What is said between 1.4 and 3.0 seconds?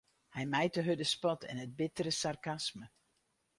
en it bittere sarkasme.